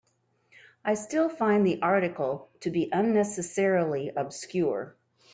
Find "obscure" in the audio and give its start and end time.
4.15-4.95